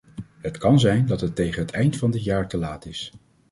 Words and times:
Het 0.41 0.57
kan 0.57 0.79
zijn 0.79 1.05
dat 1.05 1.21
het 1.21 1.35
tegen 1.35 1.61
het 1.61 1.71
eind 1.71 1.97
van 1.97 2.11
dit 2.11 2.23
jaar 2.23 2.47
te 2.47 2.57
laat 2.57 2.85
is. 2.85 3.11